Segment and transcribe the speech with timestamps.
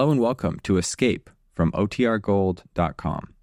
[0.00, 3.34] Hello and welcome to Escape from OTRGold.com.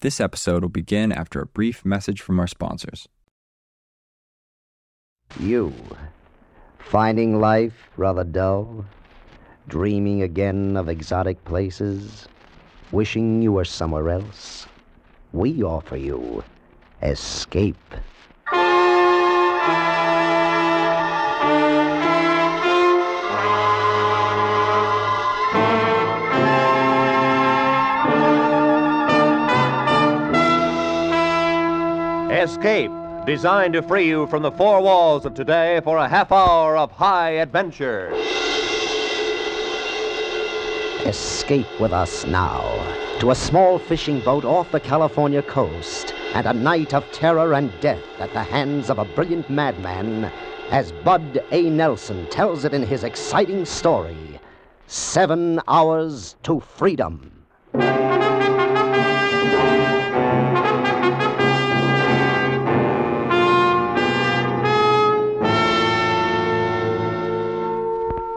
[0.00, 3.08] This episode will begin after a brief message from our sponsors.
[5.40, 5.72] You,
[6.78, 8.84] finding life rather dull?
[9.68, 12.28] Dreaming again of exotic places?
[12.90, 14.66] Wishing you were somewhere else?
[15.32, 16.44] We offer you
[17.02, 17.94] escape.
[32.42, 32.90] Escape,
[33.24, 36.90] designed to free you from the four walls of today for a half hour of
[36.90, 38.10] high adventure.
[41.06, 42.60] Escape with us now
[43.20, 47.72] to a small fishing boat off the California coast and a night of terror and
[47.80, 50.24] death at the hands of a brilliant madman
[50.72, 51.70] as Bud A.
[51.70, 54.40] Nelson tells it in his exciting story
[54.88, 57.41] Seven Hours to Freedom.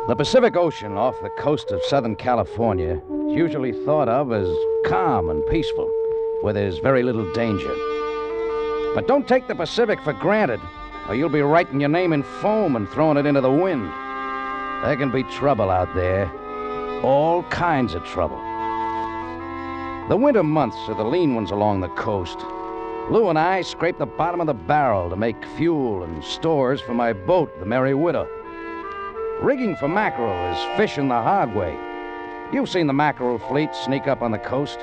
[0.08, 4.48] The Pacific Ocean off the coast of Southern California is usually thought of as
[4.86, 5.92] calm and peaceful,
[6.42, 7.74] where there's very little danger.
[8.94, 10.62] But don't take the Pacific for granted,
[11.10, 13.92] or you'll be writing your name in foam and throwing it into the wind.
[14.84, 16.32] There can be trouble out there,
[17.02, 18.38] all kinds of trouble.
[20.08, 22.38] The winter months are the lean ones along the coast.
[23.10, 26.94] Lou and I scrape the bottom of the barrel to make fuel and stores for
[26.94, 28.28] my boat, the Merry Widow.
[29.42, 31.78] Rigging for mackerel is fishing the hard way.
[32.54, 34.80] You've seen the mackerel fleet sneak up on the coast.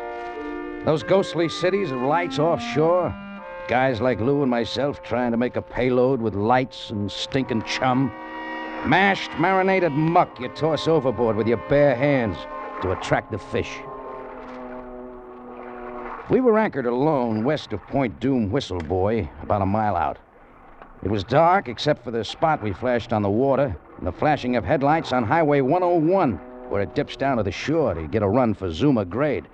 [0.85, 3.15] Those ghostly cities of lights offshore.
[3.67, 8.13] Guys like Lou and myself trying to make a payload with lights and stinking chum.
[8.87, 12.37] Mashed, marinated muck you toss overboard with your bare hands
[12.83, 13.79] to attract the fish.
[16.29, 20.19] We were anchored alone west of Point Dume Whistle Buoy, about a mile out.
[21.03, 24.57] It was dark except for the spot we flashed on the water and the flashing
[24.57, 26.33] of headlights on Highway 101,
[26.71, 29.47] where it dips down to the shore to get a run for Zuma Grade.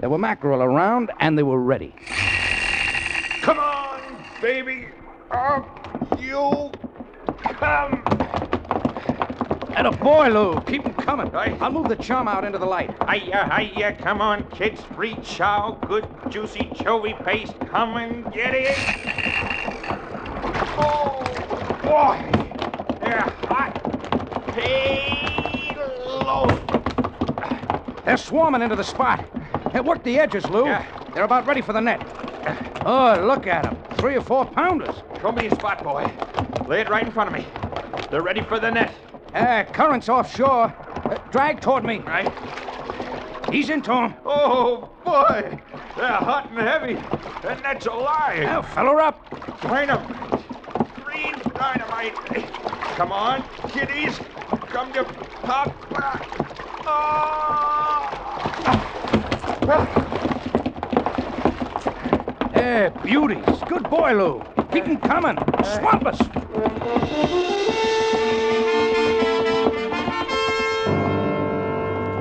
[0.00, 1.94] There were mackerel around, and they were ready.
[3.42, 4.00] Come on,
[4.42, 4.88] baby.
[5.30, 6.72] Up you
[7.44, 8.02] come.
[9.76, 10.60] And a boy, Lou.
[10.62, 11.30] Keep 'em coming.
[11.30, 11.56] Right.
[11.62, 12.90] I'll move the chum out into the light.
[13.08, 14.80] Hiya, hiya, come on, kids.
[14.96, 17.54] Free chow, good juicy chovy paste.
[17.68, 18.76] Come and get it.
[20.76, 21.22] Oh,
[21.84, 22.49] boy.
[23.10, 23.74] They're hot.
[24.54, 26.04] Payload.
[28.04, 29.24] They're swarming into the spot.
[29.72, 30.66] Hey, worked the edges, Lou.
[30.66, 30.86] Yeah.
[31.12, 32.00] They're about ready for the net.
[32.86, 33.76] Oh, look at them.
[33.98, 35.02] Three or four pounders.
[35.20, 36.08] Show me a spot, boy.
[36.68, 37.44] Lay it right in front of me.
[38.12, 38.94] They're ready for the net.
[39.34, 40.72] Uh, currents offshore.
[41.04, 41.98] Uh, drag toward me.
[41.98, 42.32] Right?
[43.50, 44.14] He's into 'em.
[44.24, 45.58] Oh, boy.
[45.96, 46.94] They're hot and heavy.
[47.42, 48.44] That net's alive.
[48.44, 49.60] Now, fill her up.
[49.62, 50.44] Dynamite.
[51.04, 52.69] Green dynamite.
[53.00, 54.20] Come on, kiddies.
[54.68, 55.04] Come to
[55.40, 55.74] pop.
[56.84, 58.10] Oh.
[62.52, 63.42] Hey, beauties.
[63.66, 64.42] Good boy, Lou.
[64.70, 65.38] Keep 'em coming.
[65.64, 66.18] Swamp us.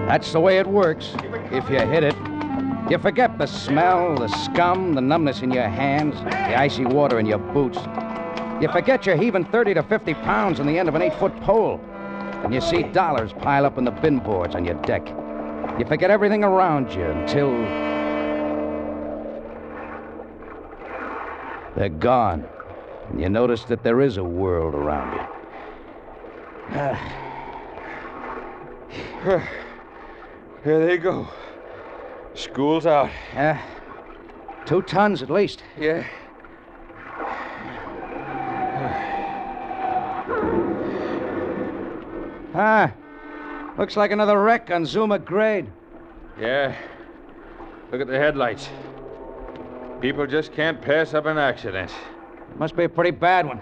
[0.07, 1.13] That's the way it works,
[1.51, 2.15] if you hit it.
[2.89, 7.25] You forget the smell, the scum, the numbness in your hands, the icy water in
[7.25, 7.79] your boots.
[8.61, 11.33] You forget you're heaving 30 to 50 pounds on the end of an eight foot
[11.41, 11.79] pole.
[12.43, 15.07] And you see dollars pile up in the bin boards on your deck.
[15.79, 17.51] You forget everything around you until.
[21.75, 22.45] They're gone.
[23.09, 25.21] And you notice that there is a world around you.
[30.63, 31.27] Here they go.
[32.33, 33.09] School's out.
[33.35, 33.57] Uh,
[34.65, 35.63] two tons at least.
[35.77, 36.05] Yeah.
[42.53, 42.93] Ah,
[43.77, 45.67] looks like another wreck on Zuma Grade.
[46.39, 46.75] Yeah.
[47.91, 48.69] Look at the headlights.
[50.01, 51.91] People just can't pass up an accident.
[52.57, 53.61] Must be a pretty bad one.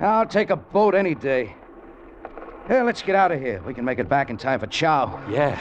[0.00, 1.54] I'll take a boat any day.
[2.68, 3.62] Here, let's get out of here.
[3.62, 5.20] We can make it back in time for chow.
[5.30, 5.58] Yeah.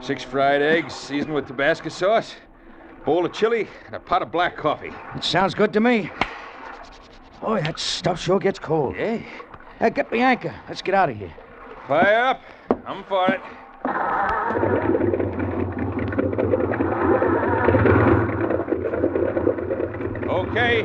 [0.00, 2.34] Six fried eggs seasoned with Tabasco sauce,
[3.04, 4.92] bowl of chili, and a pot of black coffee.
[5.16, 6.10] It sounds good to me.
[7.40, 8.96] Boy, that stuff sure gets cold.
[8.96, 9.20] Yeah.
[9.78, 10.54] Hey, get the anchor.
[10.68, 11.34] Let's get out of here.
[11.86, 12.40] Fire up.
[12.86, 13.40] I'm for it.
[20.26, 20.82] Okay.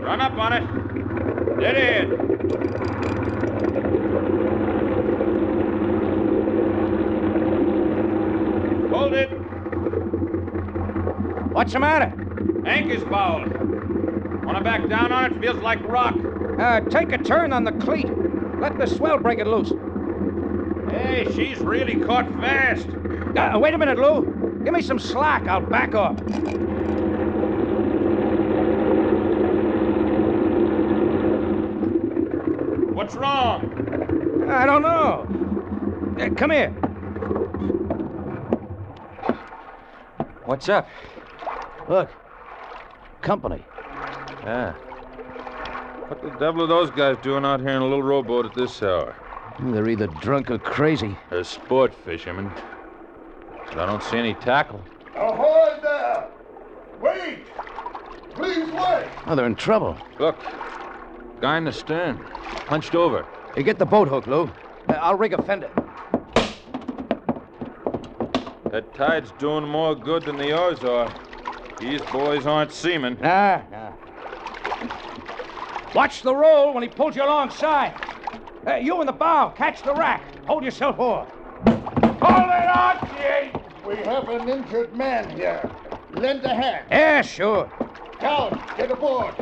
[0.00, 1.60] Run up on it.
[1.60, 2.10] Dead in.
[8.90, 9.28] Hold it.
[11.52, 12.14] What's the matter?
[12.64, 13.52] Anchor's fouled.
[14.46, 15.40] Wanna back down on it?
[15.42, 16.16] Feels like rock.
[16.58, 18.08] Uh, take a turn on the cleat.
[18.58, 19.72] Let the swell break it loose.
[21.18, 22.86] Hey, she's really caught fast.
[23.36, 24.62] Uh, wait a minute, Lou.
[24.62, 25.48] Give me some slack.
[25.48, 26.16] I'll back off.
[32.94, 34.46] What's wrong?
[34.48, 35.26] I don't know.
[36.20, 36.70] Uh, come here.
[40.44, 40.88] What's up?
[41.88, 42.10] Look.
[43.22, 43.64] Company.
[44.44, 44.70] Ah.
[46.06, 48.80] What the devil are those guys doing out here in a little rowboat at this
[48.84, 49.16] hour?
[49.60, 51.16] They're either drunk or crazy.
[51.30, 52.50] They're sport fishermen.
[53.66, 54.82] But I don't see any tackle.
[55.16, 56.28] Ahoy there!
[57.00, 57.46] Wait!
[58.34, 59.08] Please wait!
[59.26, 59.98] Oh, they're in trouble.
[60.18, 60.36] Look.
[61.40, 62.18] Guy in the stern.
[62.66, 63.26] Hunched over.
[63.56, 64.50] You get the boat hook, Lou.
[64.88, 65.70] Uh, I'll rig a fender.
[68.70, 71.12] That tide's doing more good than the oars are.
[71.80, 73.18] These boys aren't seamen.
[73.20, 73.92] Nah, nah.
[75.94, 77.94] Watch the roll when he pulls you alongside.
[78.68, 80.22] Uh, you in the bow, catch the rack.
[80.44, 81.24] Hold yourself over.
[82.20, 83.50] Hold it Archie!
[83.86, 85.70] We have an injured man here.
[86.12, 86.84] Lend a hand.
[86.90, 87.72] Yeah, sure.
[88.20, 89.34] Down, get aboard.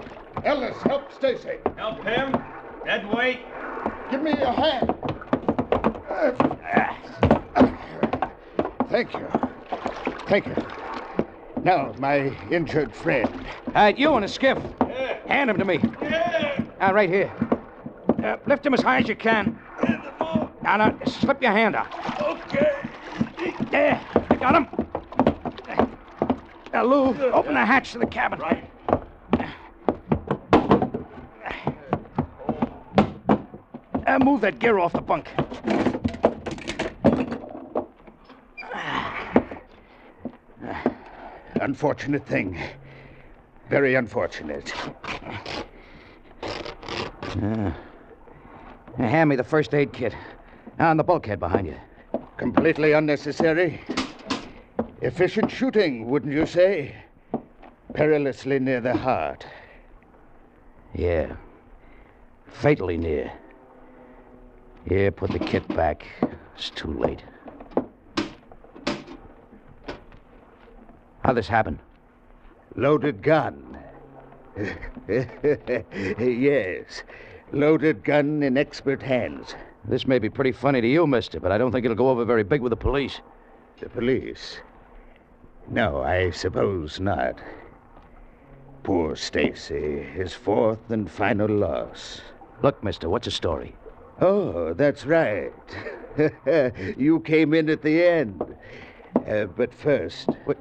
[0.44, 1.56] Ellis, help Stacy.
[1.76, 2.40] Help him.
[2.84, 3.40] Dead weight.
[4.12, 4.94] Give me your hand.
[8.88, 9.26] Thank you.
[10.28, 10.54] Thank you.
[11.64, 13.28] Now, my injured friend.
[13.68, 14.58] All right, you in a skiff.
[15.26, 15.80] Hand him to me.
[16.80, 17.32] Uh, right here.
[18.26, 19.56] Uh, lift him as high as you can.
[20.60, 21.86] Now, now, slip your hand out.
[22.20, 22.72] Okay.
[23.70, 24.00] There,
[24.30, 24.66] I got him.
[26.72, 28.40] Now, Lou, open the hatch to the cabin.
[28.40, 28.68] Right.
[34.04, 35.30] Uh, move that gear off the bunk.
[41.60, 42.58] Unfortunate thing.
[43.70, 44.74] Very unfortunate.
[46.42, 47.70] Uh,
[49.06, 50.14] hand me the first aid kit.
[50.78, 51.76] On the bulkhead behind you.
[52.36, 53.80] Completely unnecessary.
[55.00, 56.94] Efficient shooting, wouldn't you say?
[57.94, 59.46] Perilously near the heart.
[60.94, 61.36] Yeah.
[62.48, 63.32] Fatally near.
[64.86, 66.06] Here, put the kit back.
[66.56, 67.22] It's too late.
[71.24, 71.80] How'd this happen?
[72.76, 73.78] Loaded gun.
[75.08, 77.02] yes.
[77.52, 79.54] Loaded gun in expert hands.
[79.84, 82.24] This may be pretty funny to you, mister, but I don't think it'll go over
[82.24, 83.20] very big with the police.
[83.78, 84.58] The police?
[85.68, 87.38] No, I suppose not.
[88.82, 92.20] Poor Stacy, his fourth and final loss.
[92.62, 93.74] Look, mister, what's the story?
[94.20, 95.52] Oh, that's right.
[96.96, 98.42] you came in at the end.
[99.28, 100.58] Uh, but first, What?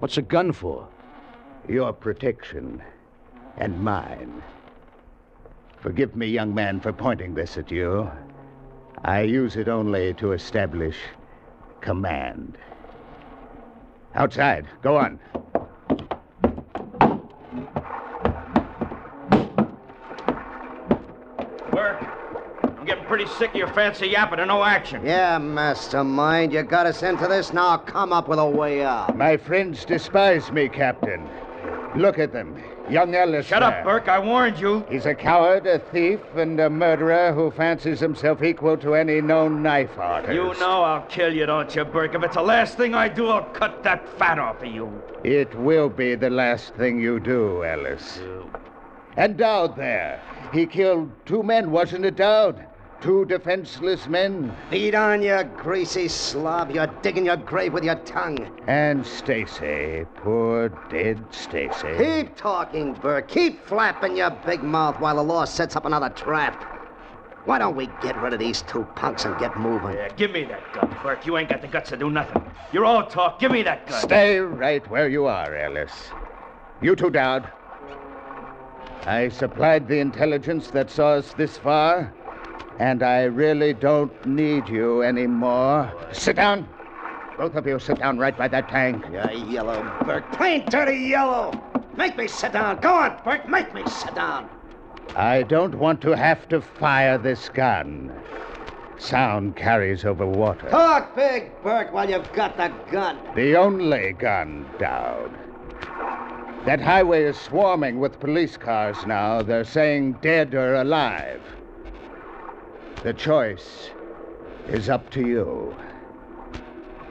[0.00, 0.88] What's a gun for?
[1.66, 2.82] your protection
[3.56, 4.42] and mine.
[5.84, 8.10] Forgive me, young man, for pointing this at you.
[9.04, 10.96] I use it only to establish
[11.82, 12.56] command.
[14.14, 14.66] Outside.
[14.80, 15.20] Go on.
[21.70, 22.02] Work.
[22.62, 25.04] I'm getting pretty sick of your fancy yapping and no action.
[25.04, 27.52] Yeah, mastermind, you got us into this.
[27.52, 29.18] Now come up with a way out.
[29.18, 31.28] My friends despise me, Captain.
[31.96, 32.60] Look at them.
[32.90, 33.46] Young Ellis.
[33.46, 33.84] Shut up.
[33.84, 34.08] Burke.
[34.08, 34.84] I warned you.
[34.90, 39.62] He's a coward, a thief, and a murderer who fancies himself equal to any known
[39.62, 40.34] knife artist.
[40.34, 42.14] You know I'll kill you, don't you, Burke?
[42.14, 45.02] If it's the last thing I do, I'll cut that fat off of you.
[45.22, 48.20] It will be the last thing you do, Ellis.
[49.16, 50.20] And Dowd there.
[50.52, 52.66] He killed two men, wasn't it, Dowd?
[53.04, 54.50] Two defenseless men.
[54.70, 56.70] Feed on, you greasy slob.
[56.70, 58.38] You're digging your grave with your tongue.
[58.66, 60.06] And Stacy.
[60.16, 61.98] Poor dead Stacy.
[61.98, 63.28] Keep talking, Burke.
[63.28, 66.64] Keep flapping your big mouth while the law sets up another trap.
[67.44, 69.92] Why don't we get rid of these two punks and get moving?
[69.92, 71.26] Yeah, give me that gun, Burke.
[71.26, 72.42] You ain't got the guts to do nothing.
[72.72, 73.38] You're all talk.
[73.38, 74.00] Give me that gun.
[74.00, 75.92] Stay right where you are, Ellis.
[76.80, 77.52] You too, Dowd.
[79.04, 82.10] I supplied the intelligence that saw us this far,
[82.78, 85.92] and I really don't need you anymore.
[86.12, 86.68] Sit down.
[87.36, 89.04] Both of you sit down right by that tank.
[89.12, 90.30] Yeah, yellow, Burke.
[90.32, 91.52] Plain dirty yellow.
[91.96, 92.80] Make me sit down.
[92.80, 93.48] Go on, Burke.
[93.48, 94.48] Make me sit down.
[95.16, 98.12] I don't want to have to fire this gun.
[98.98, 100.68] Sound carries over water.
[100.70, 103.18] Talk big, Burke, while you've got the gun.
[103.34, 105.30] The only gun, Dowd.
[106.64, 109.42] That highway is swarming with police cars now.
[109.42, 111.42] They're saying dead or alive.
[113.04, 113.90] The choice
[114.66, 115.76] is up to you.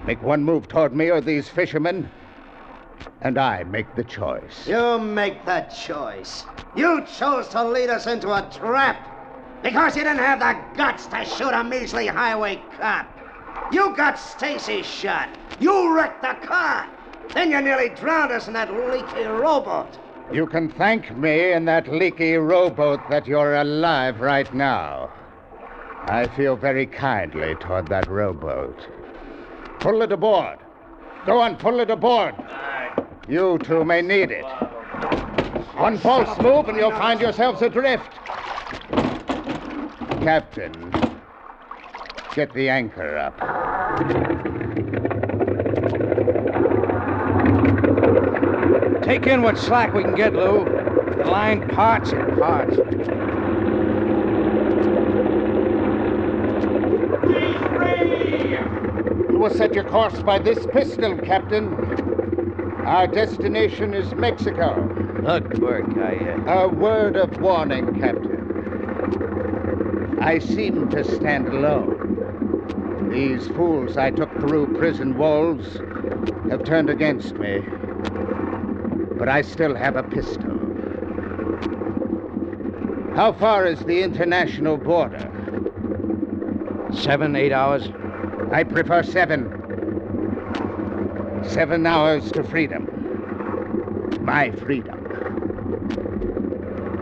[0.08, 2.10] Make one move toward me or these fishermen,
[3.22, 4.68] and I make the choice.
[4.68, 6.46] You make the choice.
[6.76, 9.08] You chose to lead us into a trap
[9.62, 13.06] because you didn't have the guts to shoot a measly highway cop.
[13.72, 15.30] You got Stacy shot.
[15.60, 16.90] You wrecked the car.
[17.36, 20.00] Then you nearly drowned us in that leaky rowboat.
[20.32, 25.12] You can thank me in that leaky rowboat that you're alive right now.
[26.08, 28.88] I feel very kindly toward that rowboat.
[29.80, 30.60] Pull it aboard.
[31.26, 32.36] Go on, pull it aboard.
[33.28, 34.44] You two may need it.
[35.76, 38.12] One false move and you'll find yourselves adrift.
[40.22, 40.92] Captain,
[42.36, 43.38] get the anchor up.
[49.04, 50.66] Take in what slack we can get, Lou.
[51.18, 52.78] The line parts and parts.
[59.30, 61.74] You will set your course by this pistol, Captain.
[62.86, 64.90] Our destination is Mexico.
[65.22, 66.66] Look, Burke, I, uh...
[66.66, 68.34] A word of warning, Captain.
[70.22, 73.10] I seem to stand alone.
[73.12, 75.80] These fools I took through prison walls
[76.50, 77.62] have turned against me.
[79.18, 80.60] But I still have a pistol.
[83.16, 85.30] How far is the international border?
[86.96, 87.90] Seven, eight hours.
[88.52, 89.50] I prefer seven.
[91.48, 92.88] Seven hours to freedom.
[94.22, 95.00] My freedom.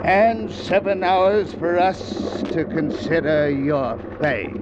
[0.04, 4.61] And seven hours for us to consider your fate.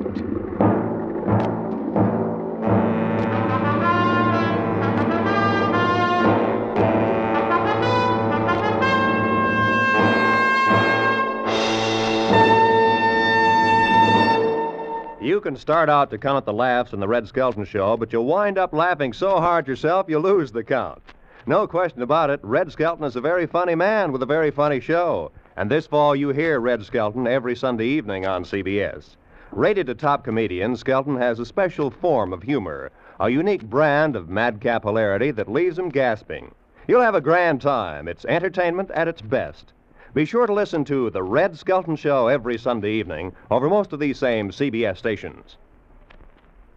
[15.49, 18.59] Can start out to count the laughs in the Red Skelton show, but you'll wind
[18.59, 21.01] up laughing so hard yourself you lose the count.
[21.47, 24.79] No question about it, Red Skelton is a very funny man with a very funny
[24.79, 25.31] show.
[25.57, 29.15] And this fall you hear Red Skelton every Sunday evening on CBS.
[29.51, 34.29] Rated a top comedian, Skelton has a special form of humor, a unique brand of
[34.29, 36.53] madcap hilarity that leaves him gasping.
[36.87, 38.07] You'll have a grand time.
[38.07, 39.73] It's entertainment at its best.
[40.13, 43.99] Be sure to listen to The Red Skelton Show every Sunday evening over most of
[43.99, 45.57] these same CBS stations.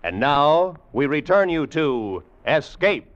[0.04, 3.06] And now, we return you to Escape.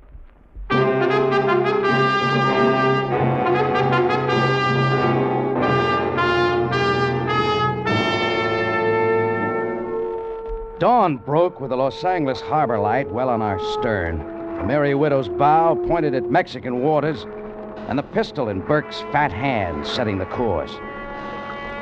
[10.78, 14.18] Dawn broke with the Los Angeles harbor light well on our stern.
[14.56, 17.26] The Merry Widow's bow pointed at Mexican waters,
[17.88, 20.72] and the pistol in Burke's fat hand setting the course.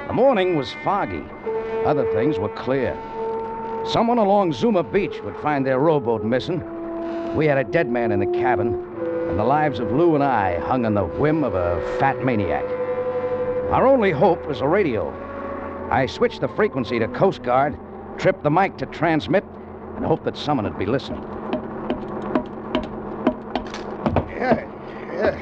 [0.07, 1.25] The morning was foggy.
[1.87, 2.95] Other things were clear.
[3.87, 6.63] Someone along Zuma Beach would find their rowboat missing.
[7.35, 8.75] We had a dead man in the cabin,
[9.29, 12.65] and the lives of Lou and I hung on the whim of a fat maniac.
[13.71, 15.11] Our only hope was a radio.
[15.91, 17.79] I switched the frequency to Coast Guard,
[18.19, 19.45] tripped the mic to transmit,
[19.97, 21.23] and hoped that someone would be listening.
[24.29, 24.69] Yeah,
[25.13, 25.39] yeah.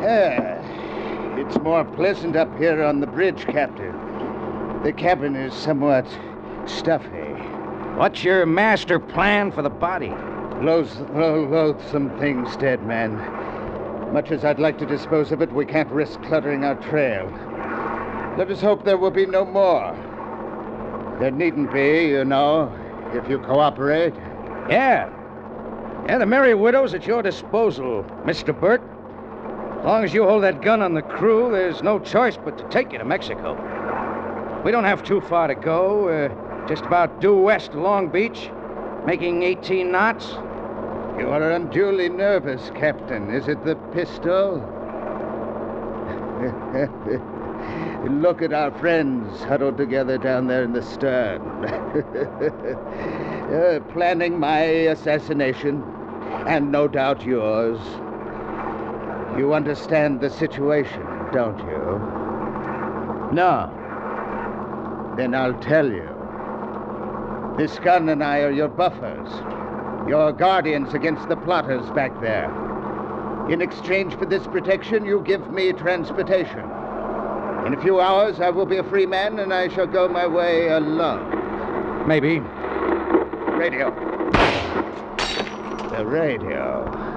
[0.00, 1.36] Yeah.
[1.38, 3.90] It's more pleasant up here on the bridge, Captain.
[4.82, 6.06] The cabin is somewhat
[6.66, 7.32] stuffy.
[7.96, 10.12] What's your master plan for the body?
[10.60, 13.16] Loath, lo- loathsome things, dead man.
[14.12, 17.26] Much as I'd like to dispose of it, we can't risk cluttering our trail.
[18.36, 19.96] Let us hope there will be no more.
[21.18, 22.70] There needn't be, you know,
[23.14, 24.12] if you cooperate.
[24.68, 25.08] Yeah.
[26.06, 28.58] Yeah, the Merry Widow's at your disposal, Mr.
[28.58, 28.82] Burke.
[29.84, 32.66] As long as you hold that gun on the crew, there's no choice but to
[32.70, 33.52] take you to Mexico.
[34.64, 36.08] We don't have too far to go.
[36.08, 38.48] Uh, just about due west of Long Beach,
[39.04, 40.30] making 18 knots.
[41.18, 43.30] You are unduly nervous, Captain.
[43.30, 44.56] Is it the pistol?
[48.10, 51.42] Look at our friends huddled together down there in the stern.
[53.52, 55.84] uh, planning my assassination,
[56.46, 57.80] and no doubt yours.
[59.36, 61.98] You understand the situation, don't you?
[63.32, 63.68] No.
[65.16, 66.08] Then I'll tell you.
[67.58, 69.28] This gun and I are your buffers,
[70.08, 72.48] your guardians against the plotters back there.
[73.50, 76.70] In exchange for this protection, you give me transportation.
[77.66, 80.26] In a few hours, I will be a free man and I shall go my
[80.28, 82.06] way alone.
[82.06, 82.38] Maybe.
[83.58, 83.90] Radio.
[85.90, 87.13] The radio.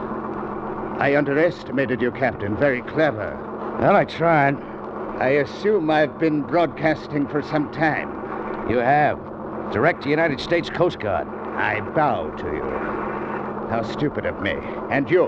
[1.00, 2.58] I underestimated you, Captain.
[2.58, 3.38] Very clever.
[3.80, 4.56] Well, I tried.
[5.20, 8.10] I assume I've been broadcasting for some time.
[8.68, 9.20] You have.
[9.72, 11.28] Direct to United States Coast Guard.
[11.56, 12.64] I bow to you.
[13.70, 14.56] How stupid of me.
[14.90, 15.26] And you.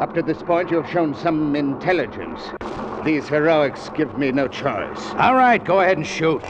[0.00, 2.40] Up to this point, you've shown some intelligence.
[3.04, 5.10] These heroics give me no choice.
[5.18, 6.42] All right, go ahead and shoot.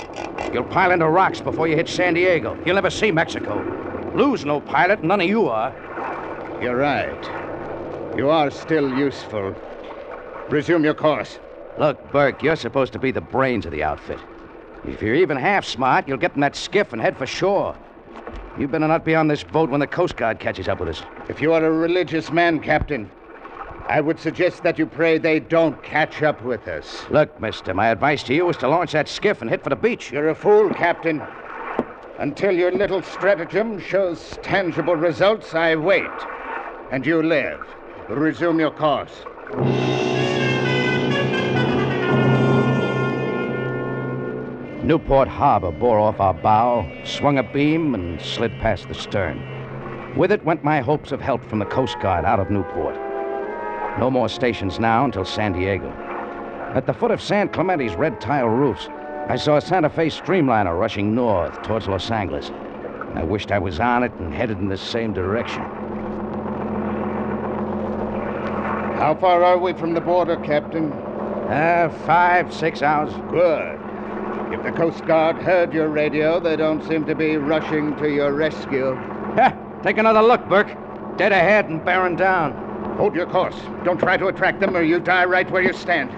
[0.52, 2.56] You'll pile into rocks before you hit San Diego.
[2.64, 4.12] You'll never see Mexico.
[4.14, 5.74] Lou's no pilot, none of you are.
[6.62, 7.49] You're right.
[8.16, 9.54] You are still useful.
[10.48, 11.38] Resume your course.
[11.78, 14.18] Look, Burke, you're supposed to be the brains of the outfit.
[14.84, 17.76] If you're even half smart, you'll get in that skiff and head for shore.
[18.58, 21.02] You better not be on this boat when the Coast Guard catches up with us.
[21.28, 23.10] If you are a religious man, Captain,
[23.88, 27.04] I would suggest that you pray they don't catch up with us.
[27.10, 29.76] Look, mister, my advice to you is to launch that skiff and hit for the
[29.76, 30.10] beach.
[30.10, 31.22] You're a fool, Captain.
[32.18, 36.10] Until your little stratagem shows tangible results, I wait.
[36.90, 37.64] And you live.
[38.10, 39.24] Resume your course.
[44.82, 50.16] Newport Harbor bore off our bow, swung a beam, and slid past the stern.
[50.16, 52.96] With it went my hopes of help from the Coast Guard out of Newport.
[54.00, 55.88] No more stations now until San Diego.
[56.74, 58.88] At the foot of San Clemente's red tile roofs,
[59.28, 62.50] I saw a Santa Fe streamliner rushing north towards Los Angeles.
[63.14, 65.62] I wished I was on it and headed in the same direction.
[69.00, 70.92] How far are we from the border, Captain?
[70.92, 73.10] Uh, five, six hours.
[73.30, 73.80] Good.
[74.52, 78.34] If the Coast Guard heard your radio, they don't seem to be rushing to your
[78.34, 78.94] rescue.
[78.94, 79.56] Ha!
[79.82, 80.76] Take another look, Burke.
[81.16, 82.52] Dead ahead and bearing down.
[82.98, 83.56] Hold your course.
[83.84, 86.10] Don't try to attract them, or you die right where you stand.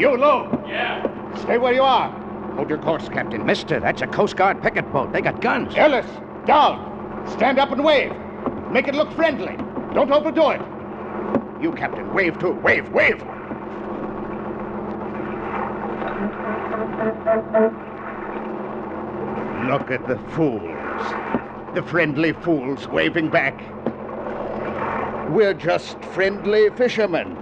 [0.00, 0.48] You, Lou!
[0.66, 1.36] Yeah.
[1.42, 2.10] Stay where you are.
[2.54, 3.44] Hold your course, Captain.
[3.44, 5.12] Mister, that's a Coast Guard picket boat.
[5.12, 5.74] They got guns.
[5.76, 6.06] Ellis,
[6.46, 7.28] down.
[7.36, 8.14] Stand up and wave.
[8.70, 9.58] Make it look friendly.
[9.92, 10.62] Don't overdo it.
[11.60, 12.52] You, Captain, wave too.
[12.52, 13.18] Wave, wave.
[19.68, 20.62] Look at the fools.
[21.74, 23.58] The friendly fools waving back.
[25.30, 27.36] We're just friendly fishermen.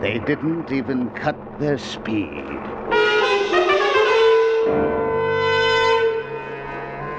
[0.00, 2.44] They didn't even cut their speed.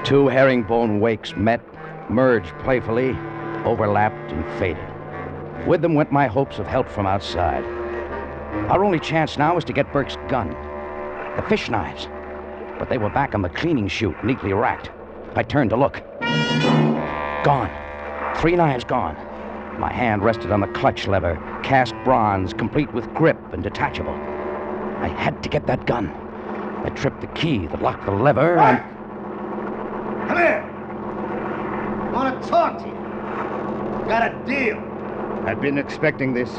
[0.04, 1.60] Two herringbone wakes met,
[2.08, 3.16] merged playfully,
[3.64, 4.85] overlapped, and faded.
[5.66, 7.64] With them went my hopes of help from outside.
[8.70, 10.50] Our only chance now was to get Burke's gun.
[11.36, 12.08] The fish knives.
[12.78, 14.90] But they were back on the cleaning chute, neatly racked.
[15.34, 16.02] I turned to look.
[17.42, 17.70] Gone.
[18.36, 19.16] Three knives gone.
[19.80, 24.14] My hand rested on the clutch lever, cast bronze, complete with grip and detachable.
[24.14, 26.10] I had to get that gun.
[26.84, 28.78] I tripped the key that locked the lever and.
[30.28, 30.64] Come here.
[32.04, 34.08] I want to talk to you.
[34.08, 34.95] Got a deal.
[35.46, 36.50] I've been expecting this.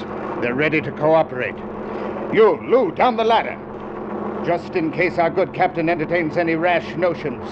[0.41, 1.57] They're ready to cooperate.
[2.33, 3.59] You, Lou, down the ladder.
[4.45, 7.43] Just in case our good captain entertains any rash notions.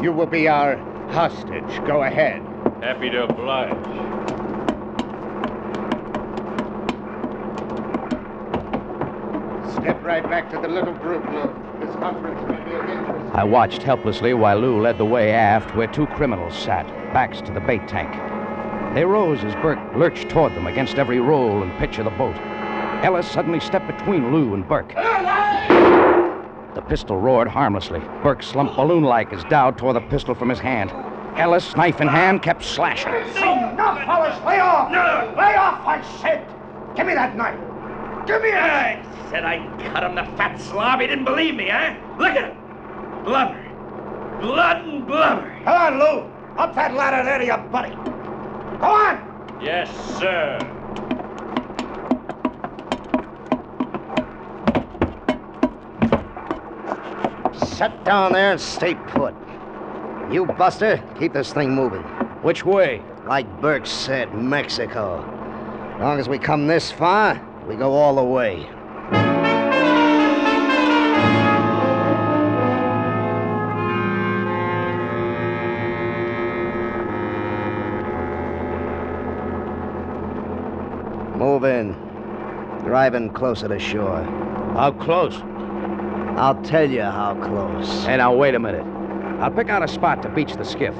[0.00, 0.76] You will be our
[1.10, 1.84] hostage.
[1.84, 2.42] Go ahead.
[2.80, 3.72] Happy to oblige.
[9.72, 11.84] Step right back to the little group, Lou.
[11.84, 13.34] This conference may be of interest.
[13.34, 17.52] I watched helplessly while Lou led the way aft where two criminals sat, backs to
[17.52, 18.31] the bait tank.
[18.94, 22.36] They rose as Burke lurched toward them against every roll and pitch of the boat.
[23.02, 24.94] Ellis suddenly stepped between Lou and Burke.
[26.74, 28.00] The pistol roared harmlessly.
[28.22, 30.92] Burke slumped balloon like as Dowd tore the pistol from his hand.
[31.38, 33.14] Ellis, knife in hand, kept slashing.
[33.14, 34.44] Enough, fellas.
[34.44, 34.90] Lay off.
[34.92, 35.34] No.
[35.38, 36.46] Lay off, I said.
[36.94, 37.58] Give me that knife.
[38.26, 38.54] Give me it.
[38.54, 41.00] I said I'd cut him, the fat slob.
[41.00, 41.96] He didn't believe me, eh?
[42.18, 43.24] Look at him.
[43.24, 44.38] Blubber.
[44.42, 45.60] Blood and blubber.
[45.64, 46.30] Come on, Lou.
[46.58, 48.11] Up that ladder there to your buddy.
[48.82, 49.60] Go on.
[49.62, 50.58] Yes, sir.
[57.64, 59.34] Sit down there and stay put.
[60.32, 62.02] You, Buster, keep this thing moving.
[62.42, 63.02] Which way?
[63.24, 65.22] Like Burke said, Mexico.
[65.94, 68.68] As long as we come this far, we go all the way.
[81.42, 81.92] Move in.
[82.84, 84.22] Drive in closer to shore.
[84.74, 85.34] How close?
[86.38, 88.04] I'll tell you how close.
[88.04, 88.86] Hey, now, wait a minute.
[89.42, 90.94] I'll pick out a spot to beach the skiff.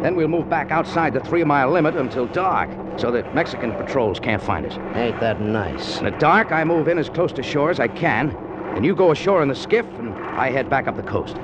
[0.00, 4.20] Then we'll move back outside the three mile limit until dark, so that Mexican patrols
[4.20, 4.78] can't find us.
[4.94, 5.98] Ain't that nice?
[5.98, 8.30] In the dark, I move in as close to shore as I can.
[8.76, 11.34] and you go ashore in the skiff, and I head back up the coast.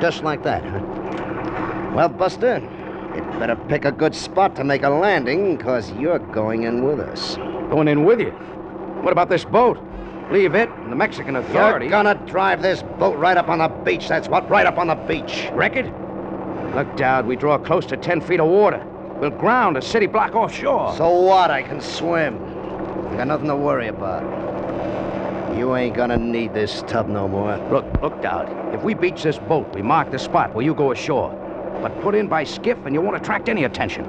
[0.00, 1.92] Just like that, huh?
[1.94, 2.60] Well, Buster,
[3.14, 6.98] you'd better pick a good spot to make a landing, because you're going in with
[6.98, 7.36] us.
[7.70, 8.30] Going in with you.
[9.02, 9.78] What about this boat?
[10.30, 11.88] Leave it and the Mexican authorities.
[11.88, 14.88] You're gonna drive this boat right up on the beach, that's what, right up on
[14.88, 15.48] the beach.
[15.52, 15.86] Wreck it?
[16.74, 18.84] Look, Dowd, we draw close to 10 feet of water.
[19.20, 20.96] We'll ground a city block offshore.
[20.96, 21.50] So what?
[21.50, 22.36] I can swim.
[23.10, 24.22] I got nothing to worry about.
[25.56, 27.56] You ain't gonna need this tub no more.
[27.70, 28.74] Look, look, Dowd.
[28.74, 31.30] If we beach this boat, we mark the spot where you go ashore.
[31.82, 34.04] But put in by skiff and you won't attract any attention.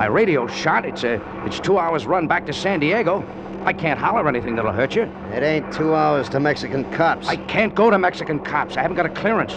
[0.00, 0.86] My radio's shot.
[0.86, 3.22] It's a, it's two hours run back to San Diego.
[3.66, 5.02] I can't holler anything that'll hurt you.
[5.34, 7.28] It ain't two hours to Mexican cops.
[7.28, 8.78] I can't go to Mexican cops.
[8.78, 9.52] I haven't got a clearance.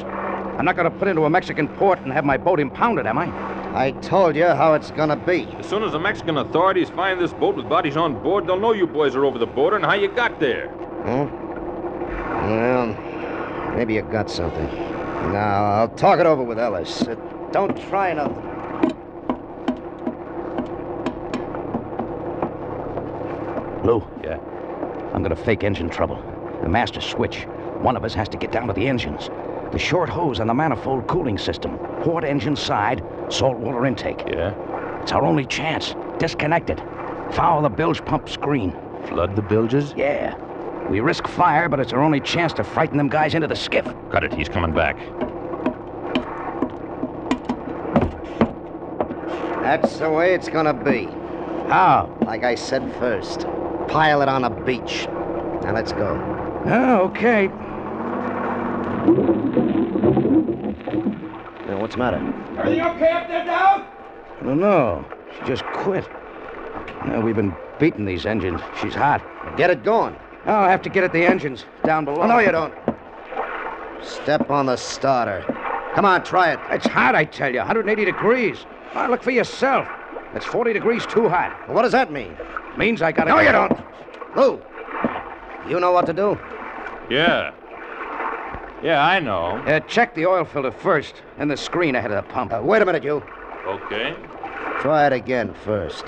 [0.60, 3.18] I'm not going to put into a Mexican port and have my boat impounded, am
[3.18, 3.28] I?
[3.74, 5.46] I told you how it's gonna be.
[5.60, 8.74] As soon as the Mexican authorities find this boat with bodies on board, they'll know
[8.74, 10.68] you boys are over the border and how you got there.
[11.06, 11.28] Huh?
[12.50, 14.68] Well, maybe you got something.
[15.32, 17.02] Now, I'll talk it over with Ellis.
[17.02, 17.16] Uh,
[17.52, 18.53] don't try nothing.
[25.14, 26.22] I'm going to fake engine trouble.
[26.62, 27.44] The master switch.
[27.82, 29.30] One of us has to get down to the engines.
[29.72, 31.78] The short hose on the manifold cooling system.
[32.02, 34.24] Port engine side, saltwater intake.
[34.28, 34.54] Yeah?
[35.02, 35.96] It's our only chance.
[36.18, 36.80] Disconnect it.
[37.34, 38.72] Foul the bilge pump screen.
[39.08, 39.94] Flood the bilges?
[39.96, 40.36] Yeah.
[40.90, 43.86] We risk fire, but it's our only chance to frighten them guys into the skiff.
[44.12, 44.34] Cut it.
[44.34, 44.98] He's coming back.
[49.62, 51.06] That's the way it's gonna be.
[51.70, 52.16] How?
[52.26, 53.48] Like I said first.
[53.88, 55.08] Pile it on a beach.
[55.64, 56.20] Now let's go.
[56.66, 57.48] Oh, okay.
[61.68, 62.18] Now, what's the matter?
[62.58, 63.86] Everything okay up there, Dowd?
[64.40, 65.06] I don't know.
[65.38, 66.08] She just quit.
[67.06, 68.62] Yeah, we've been beating these engines.
[68.82, 69.22] She's hot.
[69.58, 70.16] Get it going.
[70.46, 72.22] Oh, I'll have to get at the engines down below.
[72.22, 72.74] Oh, no, you don't.
[74.02, 75.44] Step on the starter.
[75.96, 76.60] Come on, try it.
[76.72, 77.60] It's hot, I tell you.
[77.60, 78.66] 180 degrees.
[78.94, 79.88] Ah, look for yourself.
[80.34, 81.70] It's 40 degrees too hot.
[81.70, 82.36] What does that mean?
[82.78, 83.30] Means I gotta.
[83.30, 83.72] No, you don't.
[84.36, 84.62] Lou,
[85.70, 86.40] you know what to do?
[87.10, 87.54] Yeah.
[88.84, 89.58] Yeah, I know.
[89.66, 92.52] Uh, check the oil filter first, and the screen ahead of the pump.
[92.52, 93.24] Uh, wait a minute, you.
[93.66, 94.16] Okay.
[94.82, 96.06] Try it again first.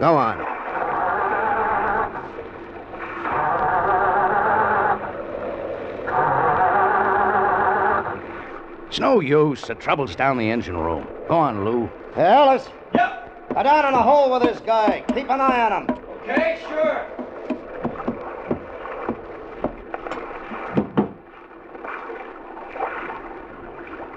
[0.00, 0.38] Go on.
[8.88, 9.60] It's no use.
[9.62, 11.06] The trouble's down the engine room.
[11.28, 11.90] Go on, Lou.
[12.14, 12.68] Hey, Ellis.
[12.94, 13.17] Yep.
[13.58, 15.02] Go down in the hole with this guy.
[15.12, 15.98] Keep an eye on him.
[16.22, 17.06] Okay, sure.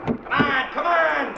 [0.06, 1.34] Come on, come on!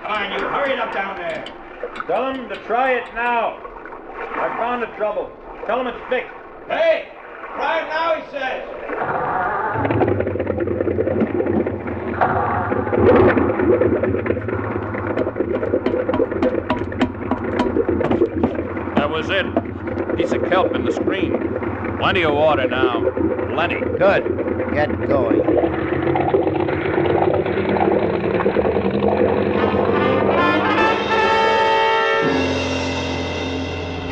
[0.00, 1.44] Come on, you hurry it up down there.
[2.06, 3.58] Tell him to try it now.
[4.36, 5.30] I found the trouble.
[5.66, 6.32] Tell him it's fixed.
[6.66, 7.08] Hey,
[7.56, 8.79] try it now, he says.
[19.20, 20.16] Was it.
[20.16, 21.32] Piece of kelp in the screen.
[21.98, 23.02] Plenty of water now.
[23.52, 23.78] Plenty.
[23.98, 24.72] Good.
[24.72, 25.42] Get going.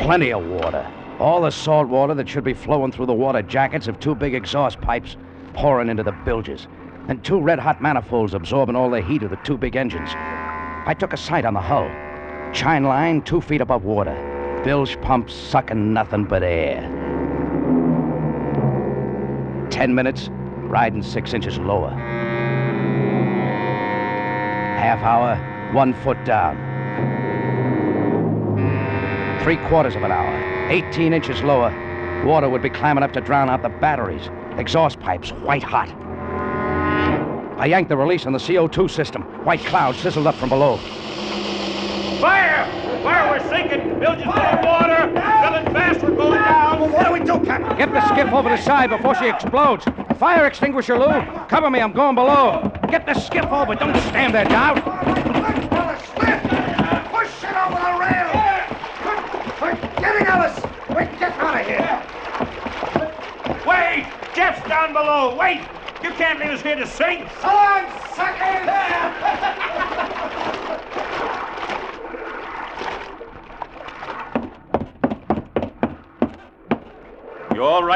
[0.03, 0.87] Plenty of water.
[1.19, 4.35] All the salt water that should be flowing through the water jackets of two big
[4.35, 5.17] exhaust pipes
[5.53, 6.67] pouring into the bilges.
[7.07, 10.09] And two red hot manifolds absorbing all the heat of the two big engines.
[10.13, 11.89] I took a sight on the hull.
[12.53, 14.28] Chine line two feet above water.
[14.63, 16.81] Bilge pumps sucking nothing but air.
[19.69, 20.29] Ten minutes,
[20.67, 21.91] riding six inches lower.
[24.77, 25.37] Half hour,
[25.73, 26.57] one foot down.
[29.43, 31.71] Three quarters of an hour, 18 inches lower,
[32.25, 34.29] water would be climbing up to drown out the batteries.
[34.57, 35.89] Exhaust pipes, white hot.
[37.57, 39.23] I yanked the release on the CO2 system.
[39.45, 40.77] White clouds sizzled up from below.
[42.19, 42.78] Fire!
[43.03, 43.99] Fire, we're sinking!
[43.99, 45.07] Bilges full of water!
[45.07, 46.91] Filling fast, we're going down!
[46.91, 47.77] What do we do, Captain?
[47.77, 49.85] Get the skiff over the side before she explodes.
[50.17, 51.21] Fire extinguisher, Lou.
[51.47, 52.71] Cover me, I'm going below.
[52.89, 53.73] Get the skiff over.
[53.75, 54.73] Don't stand there, Dow.
[54.73, 56.41] Let's pull a slip!
[57.11, 58.31] Push it over the rail!
[59.61, 60.59] We're getting Ellis!
[60.89, 62.01] We get out of here!
[63.65, 64.07] Wait!
[64.35, 65.37] Jeff's down below!
[65.37, 65.61] Wait!
[66.03, 67.29] You can't leave us here to sink!
[67.41, 69.58] So long, suckers!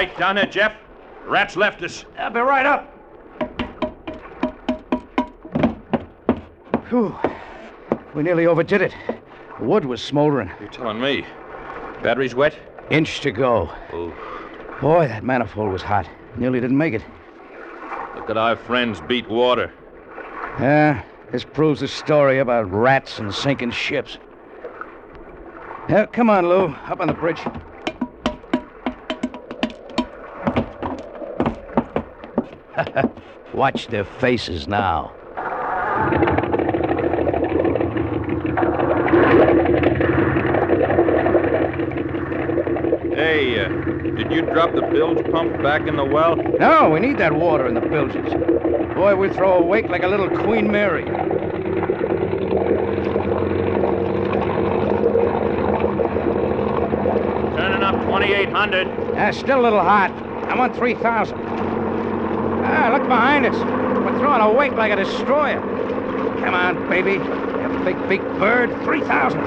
[0.04, 0.74] You all right down there, Jeff?
[1.26, 2.04] Rats left us.
[2.18, 2.90] I'll be right up.
[6.90, 7.16] Whew.
[8.14, 8.94] We nearly overdid it.
[9.60, 10.52] The wood was smoldering.
[10.60, 11.26] You're telling me.
[12.02, 12.54] Battery's wet?
[12.90, 13.72] Inch to go.
[13.94, 14.14] Oh,
[14.82, 16.10] Boy, that manifold was hot.
[16.36, 17.04] Nearly didn't make it.
[18.18, 19.72] look at our friends beat water.
[20.60, 24.18] Yeah, this proves the story about rats and sinking ships.
[25.88, 26.66] Yeah, come on, Lou.
[26.88, 27.40] Up on the bridge.
[33.54, 35.14] Watch their faces now.
[43.14, 43.70] Hey, uh,
[44.16, 46.36] did you drop the bilge pump back in the well?
[46.36, 48.34] No, we need that water in the bilges.
[48.96, 51.06] Boy, we throw a wake like a little Queen Mary.
[57.56, 58.88] Turning up 2800.
[59.16, 60.12] Ah, still a little hot.
[60.50, 61.43] I want 3,000.
[63.04, 63.56] Look behind us.
[63.58, 65.60] We're throwing a wake like a destroyer.
[66.40, 67.16] Come on, baby.
[67.16, 68.70] You big, big bird.
[68.86, 69.42] 3,000.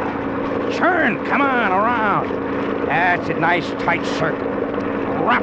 [0.75, 1.25] Churn.
[1.25, 2.87] Come on, around.
[2.87, 4.47] That's a nice, tight circle.
[5.25, 5.43] Wrap.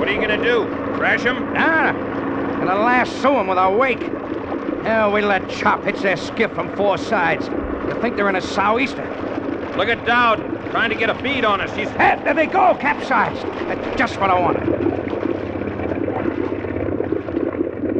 [0.00, 0.66] What are you gonna do?
[0.96, 1.54] Crash him?
[1.56, 1.92] Ah,
[2.58, 4.02] gonna lasso 'em with our wake.
[4.82, 7.46] Yeah, we let chop hits their skiff from four sides.
[7.86, 9.06] You think they're in a sou'easter?
[9.76, 11.72] Look at Dowd, trying to get a bead on us.
[11.76, 11.90] He's.
[11.90, 13.46] Hey, there they go, capsized.
[13.68, 14.90] That's just what I wanted.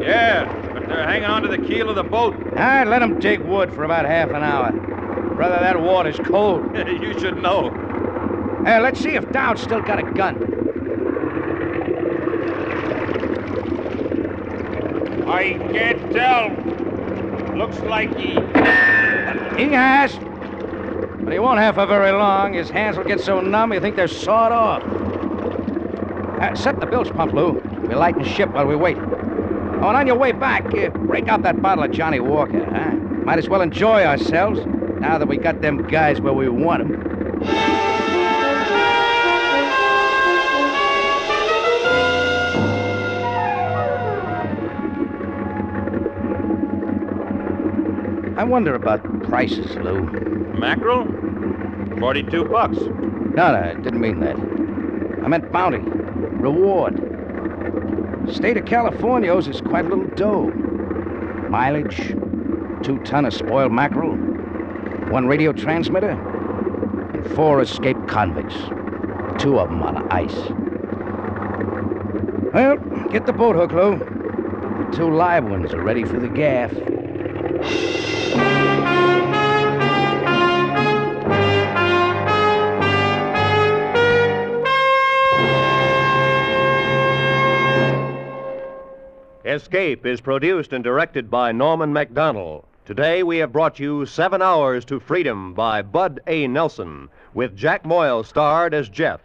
[0.01, 0.47] Yeah,
[1.11, 2.37] but they're hanging onto the keel of the boat.
[2.57, 4.70] I let 'em dig wood for about half an hour.
[5.35, 6.77] Brother, that water's cold.
[6.87, 7.70] you should know.
[8.64, 10.37] Hey, let's see if Dowd's still got a gun.
[15.27, 17.57] I can't tell.
[17.57, 18.35] Looks like he.
[19.57, 20.14] He has.
[21.23, 22.55] But he won't have for very long.
[22.55, 24.83] His hands will get so numb you think they're sawed off.
[26.40, 27.61] Uh, set the bilge pump, Lou.
[27.83, 28.96] We'll lighten ship while we wait.
[29.83, 32.90] Oh, and on your way back, uh, break out that bottle of Johnnie Walker, huh?
[33.25, 34.61] Might as well enjoy ourselves
[35.01, 37.11] now that we got them guys where we want them.
[48.37, 50.03] I wonder about prices, Lou.
[50.59, 51.07] Mackerel?
[51.99, 52.77] 42 bucks.
[52.77, 54.37] No, no, I didn't mean that.
[55.25, 57.10] I meant bounty, reward.
[58.29, 60.51] State of California owes us quite a little dough.
[61.49, 62.15] Mileage,
[62.83, 64.15] two ton of spoiled mackerel,
[65.11, 68.55] one radio transmitter, and four escaped convicts.
[69.43, 70.37] Two of them on ice.
[72.53, 72.77] Well,
[73.09, 73.99] get the boat hook, Lou.
[73.99, 76.73] The two live ones are ready for the gaff.
[89.61, 92.64] Escape is produced and directed by Norman Macdonnell.
[92.87, 96.46] Today we have brought you Seven Hours to Freedom by Bud A.
[96.46, 99.20] Nelson, with Jack Moyle starred as Jeff.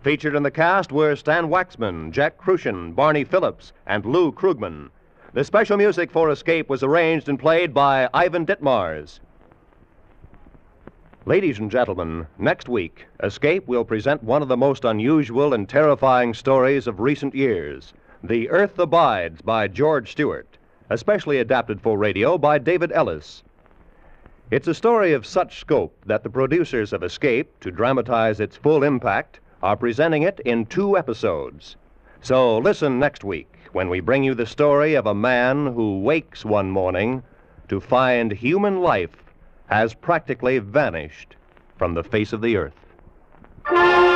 [0.00, 4.90] Featured in the cast were Stan Waxman, Jack Kruschen, Barney Phillips, and Lou Krugman.
[5.32, 9.18] The special music for Escape was arranged and played by Ivan Ditmars.
[11.26, 16.34] Ladies and gentlemen, next week, Escape will present one of the most unusual and terrifying
[16.34, 17.92] stories of recent years
[18.24, 20.46] The Earth Abides by George Stewart,
[20.90, 23.42] especially adapted for radio by David Ellis.
[24.52, 28.84] It's a story of such scope that the producers of Escape, to dramatize its full
[28.84, 31.74] impact, are presenting it in two episodes.
[32.20, 36.44] So listen next week when we bring you the story of a man who wakes
[36.44, 37.24] one morning
[37.66, 39.16] to find human life
[39.66, 41.34] has practically vanished
[41.76, 44.11] from the face of the earth.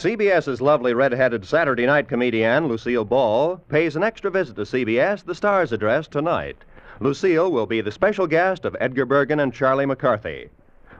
[0.00, 5.34] CBS's lovely red-headed Saturday night comedian, Lucille Ball, pays an extra visit to CBS, the
[5.34, 6.56] Star's address, tonight.
[7.00, 10.48] Lucille will be the special guest of Edgar Bergen and Charlie McCarthy.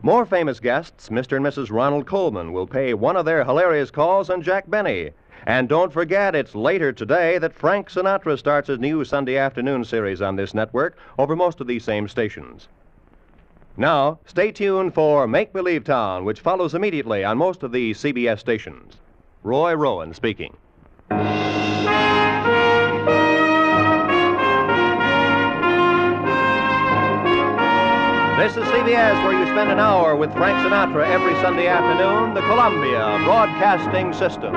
[0.02, 1.38] More famous guests, Mr.
[1.38, 1.70] and Mrs.
[1.70, 5.12] Ronald Colman, will pay one of their hilarious calls on Jack Benny.
[5.46, 10.20] And don't forget, it's later today that Frank Sinatra starts his new Sunday afternoon series
[10.20, 12.68] on this network over most of these same stations.
[13.80, 18.38] Now, stay tuned for Make Believe Town, which follows immediately on most of the CBS
[18.38, 18.98] stations.
[19.42, 20.54] Roy Rowan speaking.
[21.08, 21.16] This
[28.54, 33.18] is CBS, where you spend an hour with Frank Sinatra every Sunday afternoon, the Columbia
[33.24, 34.52] Broadcasting System.